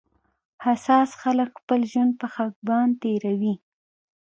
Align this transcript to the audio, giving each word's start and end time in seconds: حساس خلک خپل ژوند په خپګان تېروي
حساس 0.65 1.09
خلک 1.21 1.49
خپل 1.59 1.79
ژوند 1.91 2.11
په 2.21 2.27
خپګان 2.33 2.89
تېروي 3.01 3.55